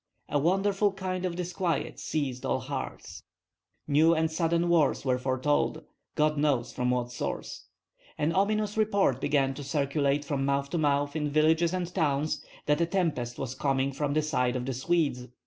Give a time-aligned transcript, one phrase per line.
[0.29, 3.21] A wonderful kind of disquiet seized all hearts.
[3.87, 5.83] New and sudden wars were foretold,
[6.15, 7.67] God knows from what source.
[8.17, 12.81] An ominous report began to circulate from mouth to mouth in villages and towns that
[12.81, 15.27] a tempest was coming from the side of the Swedes.